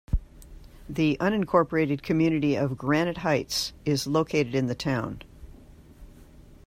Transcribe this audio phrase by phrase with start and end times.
[0.89, 5.21] The unincorporated community of Granite Heights is located in the town.